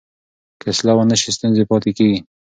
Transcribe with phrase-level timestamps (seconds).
[0.59, 2.19] که اصلاح ونه سي ستونزې پاتې کېږي.